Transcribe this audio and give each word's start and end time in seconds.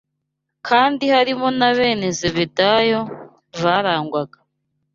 kandi 0.67 1.03
harimo 1.15 1.47
na 1.59 1.69
bene 1.77 2.07
Zebedayo 2.17 3.01
barangwaga 3.61 4.39